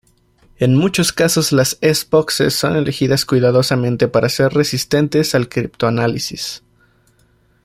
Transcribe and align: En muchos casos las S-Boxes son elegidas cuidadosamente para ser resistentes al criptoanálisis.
En 0.57 0.73
muchos 0.75 1.13
casos 1.13 1.51
las 1.51 1.77
S-Boxes 1.79 2.55
son 2.55 2.75
elegidas 2.75 3.23
cuidadosamente 3.23 4.07
para 4.07 4.29
ser 4.29 4.51
resistentes 4.51 5.35
al 5.35 5.47
criptoanálisis. 5.47 6.63